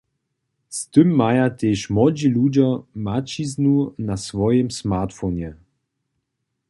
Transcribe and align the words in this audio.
Z 0.69 0.89
tym 0.93 1.07
maja 1.21 1.47
tež 1.59 1.79
młodźi 1.95 2.27
ludźo 2.35 2.67
maćiznu 3.07 3.75
na 4.07 4.15
swojim 4.25 4.69
smartphonje. 4.79 5.49